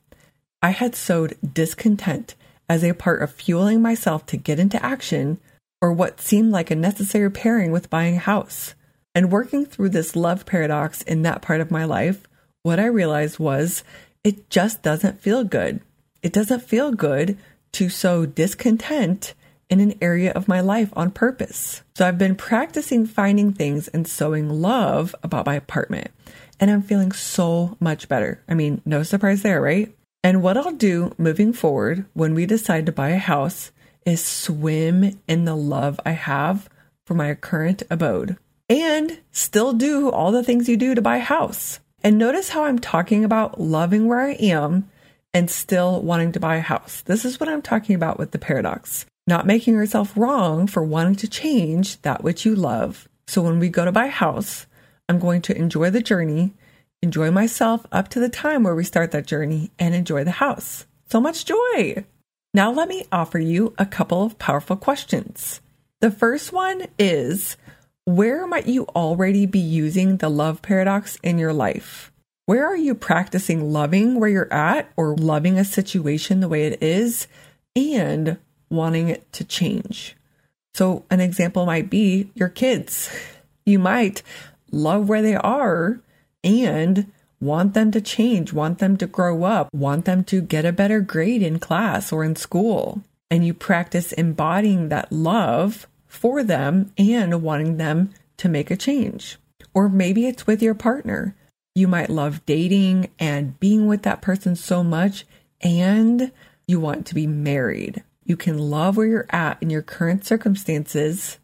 I 0.62 0.72
had 0.72 0.96
sowed 0.96 1.38
discontent 1.54 2.36
as 2.70 2.84
a 2.84 2.94
part 2.94 3.22
of 3.22 3.32
fueling 3.32 3.82
myself 3.82 4.26
to 4.28 4.38
get 4.38 4.60
into 4.60 4.84
action 4.86 5.40
or 5.82 5.92
what 5.92 6.22
seemed 6.22 6.52
like 6.52 6.70
a 6.70 6.76
necessary 6.76 7.32
pairing 7.32 7.72
with 7.72 7.90
buying 7.90 8.18
a 8.18 8.20
house. 8.20 8.76
And 9.16 9.32
working 9.32 9.66
through 9.66 9.90
this 9.90 10.16
love 10.16 10.46
paradox 10.46 11.02
in 11.02 11.24
that 11.24 11.42
part 11.42 11.62
of 11.62 11.72
my 11.72 11.84
life, 11.84 12.28
what 12.62 12.80
I 12.80 12.86
realized 12.86 13.40
was 13.40 13.84
it 14.24 14.50
just 14.50 14.84
doesn't 14.84 15.22
feel 15.22 15.44
good. 15.44 15.82
It 16.22 16.32
doesn't 16.32 16.64
feel 16.64 16.92
good 16.92 17.38
to 17.74 17.90
sow 17.90 18.26
discontent 18.26 19.34
in 19.70 19.80
an 19.80 19.98
area 20.02 20.32
of 20.32 20.48
my 20.48 20.62
life 20.62 20.90
on 20.94 21.12
purpose. 21.12 21.84
So 21.96 22.08
I've 22.08 22.18
been 22.18 22.36
practicing 22.36 23.06
finding 23.06 23.54
things 23.54 23.88
and 23.88 24.08
sowing 24.08 24.50
love 24.50 25.16
about 25.24 25.46
my 25.46 25.56
apartment, 25.56 26.12
and 26.60 26.72
I'm 26.72 26.82
feeling 26.82 27.12
so 27.12 27.78
much 27.80 28.10
better. 28.10 28.44
I 28.48 28.56
mean, 28.56 28.82
no 28.86 29.04
surprise 29.04 29.44
there, 29.44 29.62
right? 29.62 29.94
And 30.24 30.44
what 30.44 30.58
I'll 30.58 30.74
do 30.74 31.14
moving 31.18 31.54
forward 31.54 32.06
when 32.14 32.34
we 32.34 32.46
decide 32.46 32.86
to 32.86 32.92
buy 32.92 33.10
a 33.10 33.18
house 33.18 33.72
is 34.06 34.24
swim 34.24 35.20
in 35.28 35.46
the 35.46 35.56
love 35.56 36.00
I 36.06 36.12
have 36.12 36.70
for 37.06 37.14
my 37.14 37.34
current 37.36 37.84
abode 37.90 38.38
and 38.68 39.20
still 39.32 39.74
do 39.74 40.10
all 40.10 40.32
the 40.32 40.44
things 40.44 40.70
you 40.70 40.78
do 40.78 40.94
to 40.94 41.02
buy 41.02 41.18
a 41.18 41.22
house. 41.22 41.80
And 42.04 42.18
notice 42.18 42.50
how 42.50 42.66
I'm 42.66 42.80
talking 42.80 43.24
about 43.24 43.60
loving 43.60 44.08
where 44.08 44.22
I 44.22 44.34
am 44.34 44.90
and 45.34 45.50
still 45.50 46.02
wanting 46.02 46.32
to 46.34 46.40
buy 46.40 46.58
a 46.58 46.62
house. 46.62 47.02
This 47.02 47.26
is 47.26 47.40
what 47.40 47.50
I'm 47.50 47.62
talking 47.62 47.96
about 47.96 48.18
with 48.18 48.32
the 48.32 48.40
paradox 48.40 49.06
not 49.30 49.46
making 49.46 49.76
yourself 49.76 50.12
wrong 50.18 50.68
for 50.68 50.84
wanting 50.84 51.16
to 51.16 51.28
change 51.28 52.02
that 52.02 52.24
which 52.24 52.46
you 52.46 52.56
love. 52.56 53.08
So 53.28 53.42
when 53.44 53.60
we 53.60 53.70
go 53.70 53.86
to 53.86 53.92
buy 53.92 54.08
a 54.08 54.10
house, 54.10 54.66
I'm 55.08 55.20
going 55.20 55.42
to 55.44 55.56
enjoy 55.56 55.92
the 55.92 56.02
journey, 56.02 56.54
enjoy 57.02 57.32
myself 57.32 57.86
up 57.92 58.10
to 58.10 58.20
the 58.20 58.30
time 58.30 58.64
where 58.64 58.76
we 58.76 58.84
start 58.84 59.12
that 59.12 59.28
journey, 59.28 59.72
and 59.80 59.96
enjoy 59.96 60.24
the 60.24 60.32
house. 60.32 60.86
So 61.08 61.20
much 61.20 61.46
joy. 61.46 62.06
Now, 62.54 62.72
let 62.72 62.88
me 62.88 63.06
offer 63.12 63.40
you 63.40 63.74
a 63.78 63.86
couple 63.86 64.24
of 64.24 64.40
powerful 64.40 64.76
questions. 64.76 65.62
The 66.02 66.12
first 66.12 66.52
one 66.52 66.88
is 66.98 67.58
Where 68.06 68.48
might 68.48 68.68
you 68.68 68.86
already 68.96 69.46
be 69.46 69.60
using 69.60 70.18
the 70.18 70.30
love 70.30 70.62
paradox 70.62 71.18
in 71.22 71.38
your 71.38 71.54
life? 71.54 72.12
Where 72.46 72.66
are 72.66 72.78
you 72.78 72.96
practicing 72.96 73.72
loving 73.72 74.20
where 74.20 74.30
you're 74.30 74.52
at 74.52 74.92
or 74.98 75.16
loving 75.16 75.60
a 75.60 75.64
situation 75.64 76.40
the 76.40 76.48
way 76.48 76.66
it 76.66 76.82
is? 76.82 77.28
And 77.76 78.38
wanting 78.70 79.10
it 79.10 79.32
to 79.34 79.44
change. 79.44 80.16
So, 80.74 81.06
an 81.10 81.20
example 81.20 81.66
might 81.66 81.90
be 81.90 82.32
your 82.34 82.50
kids. 82.50 83.10
You 83.66 83.78
might 83.78 84.24
love 84.72 85.08
where 85.08 85.22
they 85.22 85.36
are 85.36 86.02
and 86.44 87.12
want 87.42 87.74
them 87.74 87.92
to 87.92 88.02
change, 88.02 88.52
want 88.54 88.80
them 88.80 88.98
to 88.98 89.08
grow 89.08 89.44
up, 89.44 89.74
want 89.74 90.06
them 90.06 90.24
to 90.26 90.42
get 90.42 90.66
a 90.66 90.74
better 90.74 91.00
grade 91.00 91.42
in 91.42 91.60
class 91.60 92.12
or 92.12 92.24
in 92.24 92.36
school. 92.36 93.02
And 93.32 93.46
you 93.46 93.54
practice 93.54 94.12
embodying 94.12 94.90
that 94.90 95.12
love 95.12 95.88
for 96.08 96.44
them 96.44 96.92
and 96.98 97.42
wanting 97.42 97.78
them 97.78 98.12
to 98.38 98.50
make 98.50 98.72
a 98.72 98.76
change. 98.76 99.38
Or 99.74 99.88
maybe 99.88 100.26
it's 100.26 100.48
with 100.48 100.62
your 100.62 100.74
partner. 100.74 101.36
You 101.76 101.88
might 101.88 102.10
love 102.10 102.46
dating 102.46 103.10
and 103.20 103.60
being 103.60 103.88
with 103.88 104.02
that 104.04 104.22
person 104.22 104.56
so 104.56 104.84
much, 104.84 105.26
and 105.62 106.32
you 106.68 106.80
want 106.80 107.06
to 107.06 107.16
be 107.16 107.28
married. 107.28 108.04
You 108.24 108.36
can 108.36 108.58
love 108.58 108.98
where 108.98 109.08
you're 109.08 109.28
at 109.30 109.62
in 109.62 109.70
your 109.70 109.82
current 109.82 110.26
circumstances 110.26 111.38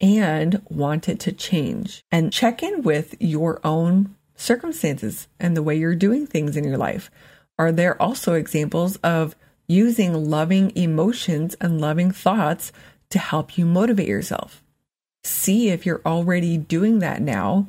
and 0.00 0.62
want 0.68 1.08
it 1.08 1.20
to 1.20 1.32
change. 1.32 2.02
And 2.12 2.32
check 2.32 2.62
in 2.62 2.82
with 2.82 3.14
your 3.20 3.60
own 3.64 4.14
circumstances 4.40 5.28
and 5.38 5.56
the 5.56 5.62
way 5.62 5.76
you're 5.76 5.94
doing 5.94 6.26
things 6.26 6.56
in 6.56 6.64
your 6.64 6.78
life. 6.78 7.10
Are 7.58 7.70
there 7.70 8.00
also 8.00 8.34
examples 8.34 8.96
of 8.96 9.36
using 9.68 10.30
loving 10.30 10.74
emotions 10.76 11.54
and 11.60 11.80
loving 11.80 12.10
thoughts 12.10 12.72
to 13.10 13.18
help 13.18 13.58
you 13.58 13.66
motivate 13.66 14.08
yourself? 14.08 14.62
See 15.22 15.68
if 15.68 15.84
you're 15.84 16.00
already 16.06 16.56
doing 16.56 17.00
that 17.00 17.20
now 17.20 17.68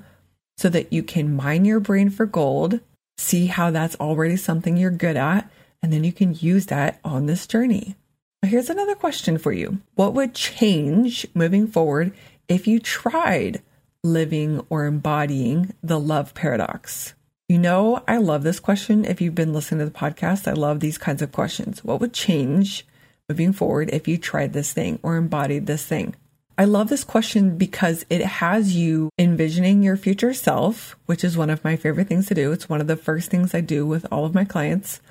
so 0.57 0.69
that 0.69 0.93
you 0.93 1.03
can 1.03 1.35
mine 1.35 1.65
your 1.65 1.79
brain 1.79 2.09
for 2.09 2.25
gold, 2.25 2.79
see 3.17 3.47
how 3.47 3.71
that's 3.71 3.95
already 3.97 4.37
something 4.37 4.77
you're 4.77 4.91
good 4.91 5.17
at, 5.17 5.51
and 5.83 5.91
then 5.91 6.03
you 6.03 6.13
can 6.13 6.35
use 6.39 6.67
that 6.67 6.99
on 7.03 7.25
this 7.25 7.47
journey. 7.47 7.95
Here's 8.43 8.69
another 8.69 8.95
question 8.95 9.37
for 9.37 9.51
you 9.51 9.79
What 9.95 10.13
would 10.13 10.33
change 10.33 11.27
moving 11.33 11.67
forward 11.67 12.13
if 12.47 12.67
you 12.67 12.79
tried 12.79 13.61
living 14.03 14.65
or 14.69 14.85
embodying 14.85 15.73
the 15.83 15.99
love 15.99 16.33
paradox? 16.33 17.13
You 17.47 17.57
know, 17.57 18.01
I 18.07 18.17
love 18.17 18.43
this 18.43 18.59
question. 18.59 19.03
If 19.03 19.19
you've 19.19 19.35
been 19.35 19.53
listening 19.53 19.79
to 19.79 19.85
the 19.85 19.97
podcast, 19.97 20.47
I 20.47 20.53
love 20.53 20.79
these 20.79 20.97
kinds 20.97 21.21
of 21.21 21.31
questions. 21.31 21.83
What 21.83 21.99
would 21.99 22.13
change 22.13 22.85
moving 23.27 23.53
forward 23.53 23.89
if 23.91 24.07
you 24.07 24.17
tried 24.17 24.53
this 24.53 24.71
thing 24.71 24.99
or 25.03 25.17
embodied 25.17 25.67
this 25.67 25.85
thing? 25.85 26.15
I 26.57 26.65
love 26.65 26.89
this 26.89 27.03
question 27.03 27.57
because 27.57 28.05
it 28.09 28.21
has 28.21 28.75
you 28.75 29.09
envisioning 29.17 29.83
your 29.83 29.97
future 29.97 30.33
self, 30.33 30.95
which 31.07 31.23
is 31.23 31.37
one 31.37 31.49
of 31.49 31.63
my 31.63 31.75
favorite 31.75 32.07
things 32.07 32.27
to 32.27 32.35
do. 32.35 32.51
It's 32.51 32.69
one 32.69 32.81
of 32.81 32.87
the 32.87 32.95
first 32.95 33.29
things 33.29 33.53
I 33.53 33.61
do 33.61 33.85
with 33.85 34.05
all 34.11 34.25
of 34.25 34.35
my 34.35 34.45
clients. 34.45 35.01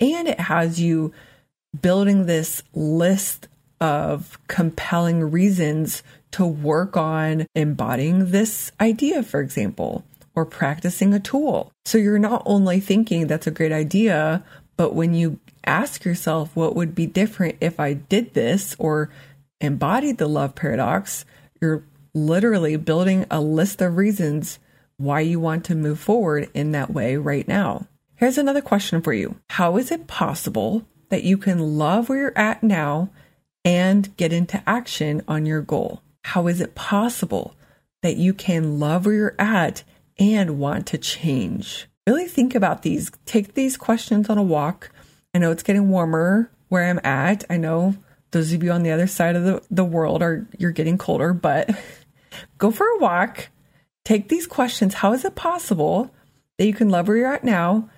And 0.00 0.28
it 0.28 0.40
has 0.40 0.80
you 0.80 1.12
building 1.80 2.26
this 2.26 2.62
list 2.72 3.48
of 3.80 4.38
compelling 4.48 5.30
reasons 5.30 6.02
to 6.32 6.46
work 6.46 6.96
on 6.96 7.46
embodying 7.54 8.30
this 8.30 8.72
idea, 8.80 9.22
for 9.22 9.40
example, 9.40 10.04
or 10.34 10.44
practicing 10.44 11.14
a 11.14 11.20
tool. 11.20 11.72
So 11.84 11.98
you're 11.98 12.18
not 12.18 12.42
only 12.46 12.80
thinking 12.80 13.26
that's 13.26 13.46
a 13.46 13.52
great 13.52 13.72
idea, 13.72 14.42
but 14.76 14.94
when 14.94 15.14
you 15.14 15.38
ask 15.64 16.04
yourself 16.04 16.54
what 16.56 16.74
would 16.74 16.94
be 16.94 17.06
different 17.06 17.56
if 17.60 17.78
I 17.78 17.92
did 17.92 18.34
this 18.34 18.74
or 18.78 19.10
embodied 19.60 20.18
the 20.18 20.28
love 20.28 20.54
paradox, 20.54 21.24
you're 21.60 21.84
literally 22.14 22.76
building 22.76 23.26
a 23.30 23.40
list 23.40 23.80
of 23.80 23.96
reasons 23.96 24.58
why 24.96 25.20
you 25.20 25.40
want 25.40 25.64
to 25.66 25.74
move 25.74 25.98
forward 25.98 26.48
in 26.54 26.72
that 26.72 26.90
way 26.90 27.16
right 27.16 27.46
now. 27.46 27.86
Here's 28.16 28.38
another 28.38 28.60
question 28.60 29.02
for 29.02 29.12
you 29.12 29.36
How 29.50 29.76
is 29.76 29.90
it 29.90 30.06
possible 30.06 30.86
that 31.08 31.24
you 31.24 31.36
can 31.36 31.78
love 31.78 32.08
where 32.08 32.18
you're 32.18 32.38
at 32.38 32.62
now 32.62 33.10
and 33.64 34.14
get 34.16 34.32
into 34.32 34.62
action 34.66 35.22
on 35.28 35.46
your 35.46 35.60
goal? 35.60 36.02
How 36.24 36.46
is 36.46 36.60
it 36.60 36.74
possible 36.74 37.54
that 38.02 38.16
you 38.16 38.34
can 38.34 38.78
love 38.78 39.06
where 39.06 39.14
you're 39.14 39.36
at 39.38 39.82
and 40.18 40.58
want 40.58 40.86
to 40.88 40.98
change? 40.98 41.88
Really 42.06 42.26
think 42.26 42.54
about 42.54 42.82
these. 42.82 43.10
Take 43.26 43.54
these 43.54 43.76
questions 43.76 44.28
on 44.28 44.38
a 44.38 44.42
walk. 44.42 44.90
I 45.34 45.38
know 45.38 45.50
it's 45.50 45.62
getting 45.62 45.88
warmer 45.88 46.50
where 46.68 46.84
I'm 46.84 47.00
at. 47.04 47.44
I 47.48 47.56
know 47.56 47.96
those 48.30 48.52
of 48.52 48.62
you 48.62 48.72
on 48.72 48.82
the 48.82 48.90
other 48.90 49.06
side 49.06 49.36
of 49.36 49.44
the, 49.44 49.62
the 49.70 49.84
world 49.84 50.22
are 50.22 50.46
you're 50.58 50.70
getting 50.72 50.98
colder, 50.98 51.32
but 51.32 51.70
go 52.58 52.70
for 52.70 52.86
a 52.86 52.98
walk. 52.98 53.48
Take 54.04 54.28
these 54.28 54.46
questions. 54.46 54.94
How 54.94 55.12
is 55.12 55.24
it 55.24 55.34
possible 55.34 56.12
that 56.58 56.66
you 56.66 56.74
can 56.74 56.88
love 56.88 57.08
where 57.08 57.16
you're 57.16 57.32
at 57.32 57.44
now 57.44 57.88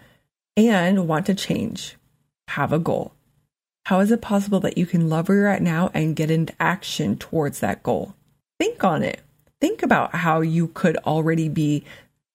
and 0.56 1.08
want 1.08 1.26
to 1.26 1.34
change? 1.34 1.96
have 2.48 2.72
a 2.72 2.78
goal. 2.78 3.13
How 3.84 4.00
is 4.00 4.10
it 4.10 4.22
possible 4.22 4.60
that 4.60 4.78
you 4.78 4.86
can 4.86 5.10
love 5.10 5.28
where 5.28 5.38
you're 5.38 5.46
at 5.46 5.60
now 5.60 5.90
and 5.92 6.16
get 6.16 6.30
into 6.30 6.54
action 6.58 7.18
towards 7.18 7.60
that 7.60 7.82
goal? 7.82 8.14
Think 8.58 8.82
on 8.82 9.02
it. 9.02 9.20
Think 9.60 9.82
about 9.82 10.14
how 10.14 10.40
you 10.40 10.68
could 10.68 10.96
already 10.98 11.50
be 11.50 11.84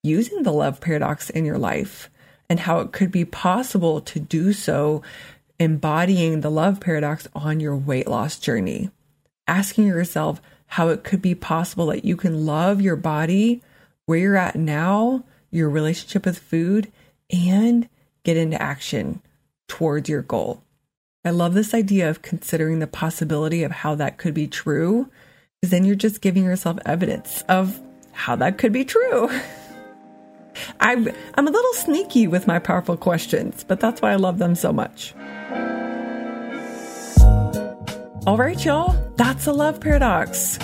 using 0.04 0.44
the 0.44 0.54
love 0.54 0.80
paradox 0.80 1.32
in 1.32 1.46
your 1.46 1.58
life 1.58 2.12
and 2.50 2.60
how 2.60 2.82
it 2.82 2.92
could 2.92 3.12
be 3.12 3.26
possible 3.26 4.00
to 4.02 4.20
do 4.20 4.54
so 4.54 5.02
embodying 5.60 6.42
the 6.42 6.52
love 6.52 6.80
paradox 6.80 7.28
on 7.34 7.60
your 7.60 7.76
weight 7.76 8.08
loss 8.08 8.38
journey. 8.38 8.92
Asking 9.48 9.88
yourself 9.88 10.40
how 10.68 10.90
it 10.90 11.04
could 11.04 11.22
be 11.22 11.34
possible 11.34 11.88
that 11.88 12.06
you 12.06 12.16
can 12.16 12.46
love 12.46 12.80
your 12.80 12.96
body 12.96 13.64
where 14.06 14.20
you're 14.20 14.38
at 14.38 14.56
now, 14.56 15.24
your 15.50 15.70
relationship 15.70 16.26
with 16.26 16.38
food, 16.38 16.92
and 17.32 17.90
get 18.24 18.38
into 18.38 18.62
action 18.62 19.22
towards 19.68 20.08
your 20.08 20.22
goal. 20.22 20.62
I 21.26 21.32
love 21.32 21.54
this 21.54 21.74
idea 21.74 22.10
of 22.10 22.22
considering 22.22 22.80
the 22.80 22.88
possibility 22.88 23.64
of 23.64 23.72
how 23.72 23.94
that 23.96 24.18
could 24.18 24.34
be 24.34 24.48
true, 24.48 25.10
because 25.60 25.72
then 25.72 25.84
you're 25.84 25.96
just 25.96 26.22
giving 26.22 26.46
yourself 26.46 26.78
evidence 26.86 27.44
of 27.50 27.82
how 28.14 28.38
that 28.38 28.58
could 28.58 28.72
be 28.72 28.86
true. 28.86 29.30
I'm, 30.80 31.10
I'm 31.36 31.48
a 31.48 31.52
little 31.52 31.74
sneaky 31.74 32.28
with 32.28 32.48
my 32.48 32.58
powerful 32.58 32.96
questions, 32.96 33.66
but 33.68 33.82
that's 33.82 34.02
why 34.02 34.14
I 34.14 34.16
love 34.16 34.38
them 34.38 34.56
so 34.56 34.72
much. 34.72 35.14
All 38.26 38.38
right, 38.38 38.64
y'all, 38.64 38.96
that's 39.18 39.46
a 39.46 39.52
love 39.52 39.82
paradox. 39.82 40.58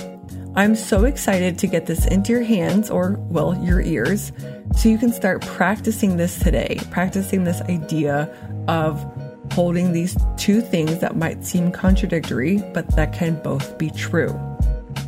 I'm 0.55 0.75
so 0.75 1.03
excited 1.03 1.59
to 1.59 1.67
get 1.67 1.85
this 1.85 2.05
into 2.07 2.31
your 2.31 2.43
hands 2.43 2.89
or, 2.89 3.17
well, 3.23 3.61
your 3.61 3.81
ears 3.81 4.31
so 4.77 4.87
you 4.87 4.97
can 4.97 5.11
start 5.11 5.41
practicing 5.41 6.15
this 6.15 6.39
today, 6.39 6.79
practicing 6.91 7.43
this 7.43 7.59
idea 7.63 8.33
of 8.69 9.05
holding 9.51 9.91
these 9.91 10.17
two 10.37 10.61
things 10.61 10.99
that 10.99 11.15
might 11.15 11.45
seem 11.45 11.71
contradictory, 11.71 12.57
but 12.73 12.95
that 12.95 13.13
can 13.13 13.41
both 13.41 13.77
be 13.77 13.89
true. 13.91 14.37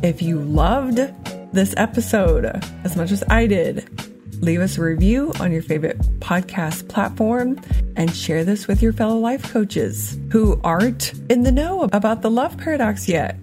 If 0.02 0.22
you 0.22 0.40
loved 0.40 1.00
this 1.52 1.74
episode 1.76 2.46
as 2.84 2.96
much 2.96 3.10
as 3.10 3.24
I 3.28 3.46
did, 3.46 3.88
leave 4.40 4.60
us 4.60 4.78
a 4.78 4.82
review 4.82 5.32
on 5.40 5.50
your 5.50 5.62
favorite 5.62 5.98
podcast 6.20 6.88
platform 6.88 7.60
and 7.96 8.14
share 8.14 8.44
this 8.44 8.68
with 8.68 8.82
your 8.82 8.92
fellow 8.92 9.18
life 9.18 9.50
coaches 9.50 10.18
who 10.30 10.60
aren't 10.62 11.14
in 11.28 11.42
the 11.42 11.52
know 11.52 11.88
about 11.92 12.22
the 12.22 12.30
love 12.30 12.56
paradox 12.56 13.08
yet. 13.08 13.36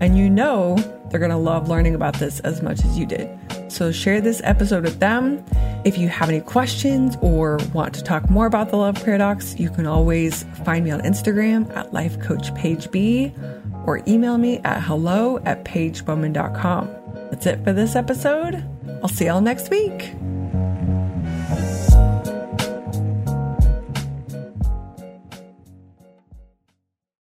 And 0.00 0.18
you 0.18 0.28
know 0.28 0.76
they're 1.10 1.20
going 1.20 1.30
to 1.30 1.36
love 1.36 1.68
learning 1.68 1.94
about 1.94 2.14
this 2.14 2.40
as 2.40 2.62
much 2.62 2.84
as 2.84 2.98
you 2.98 3.06
did. 3.06 3.30
So 3.76 3.92
share 3.92 4.22
this 4.22 4.40
episode 4.42 4.84
with 4.84 5.00
them. 5.00 5.44
If 5.84 5.98
you 5.98 6.08
have 6.08 6.30
any 6.30 6.40
questions 6.40 7.14
or 7.20 7.58
want 7.74 7.94
to 7.96 8.02
talk 8.02 8.30
more 8.30 8.46
about 8.46 8.70
the 8.70 8.76
love 8.76 8.94
paradox, 9.04 9.54
you 9.60 9.68
can 9.68 9.86
always 9.86 10.44
find 10.64 10.82
me 10.82 10.90
on 10.92 11.02
Instagram 11.02 11.70
at 11.76 11.92
Life 11.92 12.18
Coach 12.20 12.54
Paige 12.54 12.90
B 12.90 13.34
or 13.84 14.02
email 14.08 14.38
me 14.38 14.60
at 14.60 14.82
hello 14.82 15.38
at 15.44 15.66
paigebowman.com. 15.66 16.88
That's 17.30 17.44
it 17.44 17.62
for 17.64 17.74
this 17.74 17.96
episode. 17.96 18.64
I'll 19.02 19.08
see 19.08 19.26
y'all 19.26 19.42
next 19.42 19.68
week. 19.70 20.14